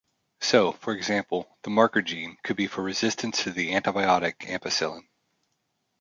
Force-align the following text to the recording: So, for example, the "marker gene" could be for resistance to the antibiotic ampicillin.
So, 0.39 0.71
for 0.71 0.93
example, 0.95 1.59
the 1.61 1.69
"marker 1.69 2.01
gene" 2.01 2.37
could 2.43 2.55
be 2.57 2.65
for 2.65 2.81
resistance 2.81 3.43
to 3.43 3.51
the 3.51 3.69
antibiotic 3.73 4.39
ampicillin. 4.47 5.07